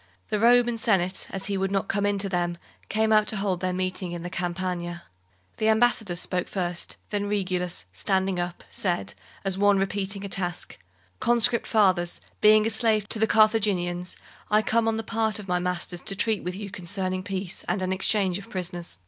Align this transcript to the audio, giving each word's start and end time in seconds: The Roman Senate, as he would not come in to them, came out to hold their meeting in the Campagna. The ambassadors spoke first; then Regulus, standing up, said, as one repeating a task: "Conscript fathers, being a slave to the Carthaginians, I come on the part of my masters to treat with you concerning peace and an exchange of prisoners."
The 0.29 0.39
Roman 0.39 0.79
Senate, 0.79 1.27
as 1.29 1.45
he 1.45 1.59
would 1.59 1.69
not 1.69 1.87
come 1.87 2.07
in 2.07 2.17
to 2.17 2.27
them, 2.27 2.57
came 2.89 3.13
out 3.13 3.27
to 3.27 3.35
hold 3.37 3.59
their 3.59 3.71
meeting 3.71 4.13
in 4.13 4.23
the 4.23 4.31
Campagna. 4.31 5.03
The 5.57 5.69
ambassadors 5.69 6.19
spoke 6.19 6.47
first; 6.47 6.97
then 7.11 7.29
Regulus, 7.29 7.85
standing 7.91 8.39
up, 8.39 8.63
said, 8.71 9.13
as 9.45 9.59
one 9.59 9.77
repeating 9.77 10.25
a 10.25 10.27
task: 10.27 10.79
"Conscript 11.19 11.67
fathers, 11.67 12.19
being 12.41 12.65
a 12.65 12.71
slave 12.71 13.07
to 13.09 13.19
the 13.19 13.27
Carthaginians, 13.27 14.17
I 14.49 14.63
come 14.63 14.87
on 14.87 14.97
the 14.97 15.03
part 15.03 15.37
of 15.37 15.47
my 15.47 15.59
masters 15.59 16.01
to 16.01 16.15
treat 16.15 16.43
with 16.43 16.55
you 16.55 16.71
concerning 16.71 17.21
peace 17.21 17.63
and 17.69 17.83
an 17.83 17.93
exchange 17.93 18.39
of 18.39 18.49
prisoners." 18.49 18.97